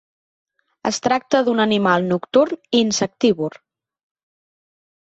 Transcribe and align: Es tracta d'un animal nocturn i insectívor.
Es 0.89 0.99
tracta 1.07 1.41
d'un 1.49 1.61
animal 1.65 2.09
nocturn 2.15 2.59
i 2.61 2.83
insectívor. 2.87 3.63